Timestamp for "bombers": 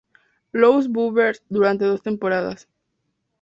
0.87-1.43